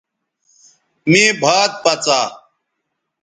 [1.09, 2.19] مے بھات پڅا